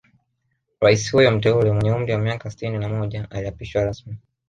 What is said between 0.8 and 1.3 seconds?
Rais